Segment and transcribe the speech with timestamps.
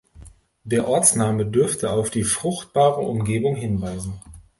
[0.63, 4.19] Der Ortsname dürfte auf die fruchtbare Umgebung hinweisen.